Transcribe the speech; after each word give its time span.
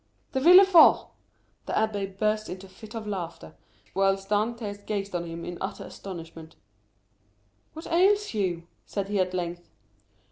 "De 0.31 0.39
Villefort!" 0.39 1.09
The 1.67 1.73
abbé 1.73 2.17
burst 2.17 2.49
into 2.49 2.65
a 2.65 2.69
fit 2.71 2.95
of 2.95 3.05
laughter, 3.05 3.53
while 3.93 4.15
Dantès 4.15 4.83
gazed 4.83 5.13
on 5.13 5.25
him 5.27 5.45
in 5.45 5.59
utter 5.61 5.83
astonishment. 5.83 6.55
"What 7.73 7.85
ails 7.85 8.33
you?" 8.33 8.65
said 8.87 9.09
he 9.09 9.19
at 9.19 9.35
length. 9.35 9.69